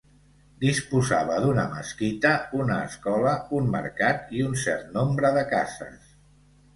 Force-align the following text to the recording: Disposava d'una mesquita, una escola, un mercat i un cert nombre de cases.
Disposava 0.61 1.35
d'una 1.41 1.65
mesquita, 1.73 2.31
una 2.59 2.77
escola, 2.85 3.33
un 3.57 3.67
mercat 3.75 4.31
i 4.39 4.41
un 4.47 4.57
cert 4.63 4.89
nombre 4.97 5.31
de 5.37 5.45
cases. 5.53 6.09